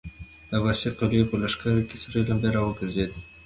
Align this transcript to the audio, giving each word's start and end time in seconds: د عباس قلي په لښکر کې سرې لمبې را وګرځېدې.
د 0.49 0.51
عباس 0.59 0.81
قلي 0.99 1.19
په 1.29 1.35
لښکر 1.41 1.75
کې 1.89 1.95
سرې 2.03 2.19
لمبې 2.29 2.49
را 2.53 2.61
وګرځېدې. 2.63 3.17